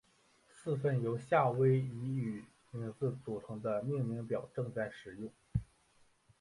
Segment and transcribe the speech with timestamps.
[0.55, 5.31] 四份由夏威夷语名字组成的命名表正在使用。